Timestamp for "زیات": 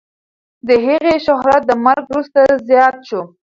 2.69-2.95